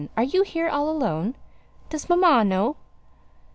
[0.17, 1.35] are you here all alone?
[1.91, 2.75] Does mamma know?"